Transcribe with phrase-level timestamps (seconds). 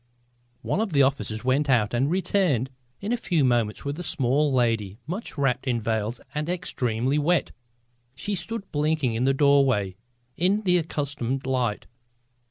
[0.63, 4.51] One of the officers went out and returned in a few moments with a small
[4.51, 7.51] lady much wrapped in veils and extremely wet.
[8.15, 9.95] She stood blinking in the doorway
[10.35, 11.85] in the accustomed light.